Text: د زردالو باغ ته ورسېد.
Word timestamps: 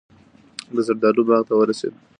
د 0.75 0.77
زردالو 0.87 1.21
باغ 1.27 1.41
ته 1.47 1.53
ورسېد. 1.57 1.93